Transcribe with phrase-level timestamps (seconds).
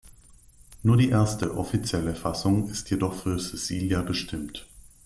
[0.81, 4.65] Nur die erste, offizielle Fassung ist jedoch für Cecilia bestimmt.